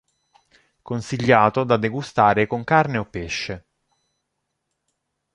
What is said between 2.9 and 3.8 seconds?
o pesce.